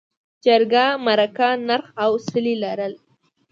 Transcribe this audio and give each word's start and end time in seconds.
جرګه، 0.43 0.85
مرکه، 1.05 1.49
نرخ 1.67 1.87
او 2.03 2.11
څلي 2.27 2.55
لرل. 2.63 2.93